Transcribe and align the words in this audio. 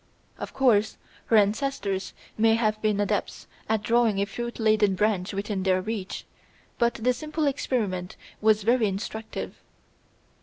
Of 0.39 0.51
course 0.51 0.97
her 1.27 1.35
ancestors 1.37 2.15
may 2.35 2.55
have 2.55 2.81
been 2.81 2.99
adepts 2.99 3.45
at 3.69 3.83
drawing 3.83 4.17
a 4.19 4.25
fruit 4.25 4.57
laden 4.57 4.95
branch 4.95 5.31
within 5.31 5.61
their 5.61 5.79
reach, 5.79 6.25
but 6.79 6.95
the 6.95 7.13
simple 7.13 7.45
experiment 7.45 8.15
was 8.41 8.63
very 8.63 8.87
instructive. 8.87 9.61